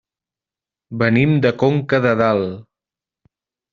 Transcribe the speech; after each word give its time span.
Venim 1.03 1.35
de 1.45 1.51
Conca 1.65 2.01
de 2.09 2.17
Dalt. 2.23 2.57